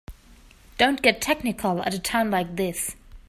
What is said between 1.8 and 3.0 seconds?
at a time like this.